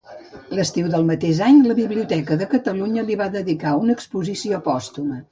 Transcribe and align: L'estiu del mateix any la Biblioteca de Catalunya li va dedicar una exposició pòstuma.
L'estiu 0.59 0.85
del 0.93 1.03
mateix 1.09 1.41
any 1.47 1.59
la 1.67 1.75
Biblioteca 1.79 2.37
de 2.39 2.47
Catalunya 2.53 3.03
li 3.09 3.17
va 3.19 3.27
dedicar 3.35 3.75
una 3.83 3.93
exposició 3.97 4.61
pòstuma. 4.69 5.19